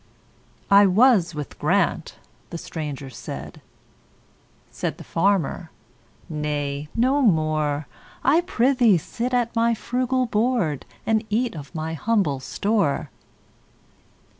"I 0.71 0.87
was 0.87 1.35
with 1.35 1.59
Grant"—the 1.59 2.57
stranger 2.57 3.11
said; 3.11 3.61
Said 4.71 4.97
the 4.97 5.03
farmer, 5.03 5.69
"Nay, 6.27 6.89
no 6.95 7.21
more,—I 7.21 8.41
prithee 8.41 8.97
sit 8.97 9.31
at 9.31 9.55
my 9.55 9.75
frugal 9.75 10.25
board, 10.25 10.87
And 11.05 11.23
eat 11.29 11.53
of 11.55 11.75
my 11.75 11.93
humble 11.93 12.39
store. 12.39 13.11